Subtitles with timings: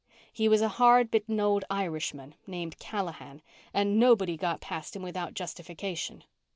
[0.33, 5.35] He was a hard bitten old Irishman named Callahan, and nobody got past him without
[5.35, 6.23] justification.